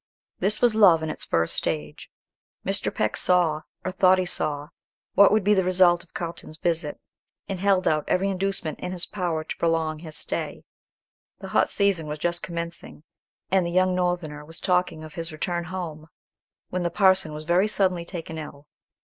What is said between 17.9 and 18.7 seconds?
taken ill.